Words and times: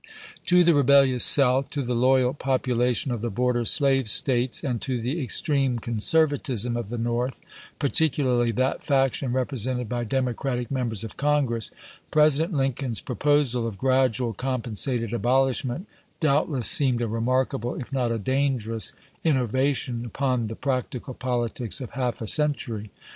To 0.47 0.63
the 0.63 0.73
rebellious 0.73 1.23
South, 1.23 1.69
to 1.69 1.83
the 1.83 1.93
loyal 1.93 2.33
population 2.33 3.11
of 3.11 3.21
the 3.21 3.29
border 3.29 3.65
slave 3.65 4.09
States, 4.09 4.63
and 4.63 4.81
to 4.81 4.99
the 4.99 5.21
extreme 5.21 5.77
con 5.77 5.97
servatism 5.99 6.75
of 6.75 6.89
the 6.89 6.97
North, 6.97 7.39
particularly 7.77 8.51
that 8.53 8.83
faction 8.83 9.31
represented 9.31 9.87
by 9.87 10.03
Democratic 10.05 10.71
Members 10.71 11.03
of 11.03 11.17
Congress, 11.17 11.69
President 12.09 12.51
Lincoln's 12.51 12.99
proposal 12.99 13.67
of 13.67 13.77
gradual 13.77 14.33
compen 14.33 14.71
isL' 14.73 14.77
sated 14.95 15.13
abolishment 15.13 15.87
doubtless 16.19 16.65
seemed 16.65 17.03
a 17.03 17.07
remarkable 17.07 17.75
if 17.75 17.93
not 17.93 18.11
a 18.11 18.17
dangerous 18.17 18.93
innovation 19.23 20.03
upon 20.03 20.47
the 20.47 20.55
practical 20.55 21.13
politics 21.13 21.79
of 21.79 21.91
half 21.91 22.23
a 22.23 22.27
century. 22.27 22.89